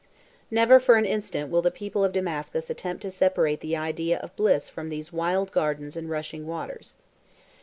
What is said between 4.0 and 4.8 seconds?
of bliss